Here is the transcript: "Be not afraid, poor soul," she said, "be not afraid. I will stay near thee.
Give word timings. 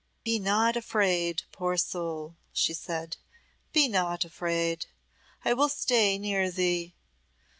"Be 0.23 0.39
not 0.39 0.75
afraid, 0.75 1.43
poor 1.51 1.77
soul," 1.77 2.35
she 2.51 2.73
said, 2.73 3.17
"be 3.71 3.87
not 3.87 4.25
afraid. 4.25 4.87
I 5.45 5.53
will 5.53 5.69
stay 5.69 6.17
near 6.17 6.49
thee. 6.49 6.95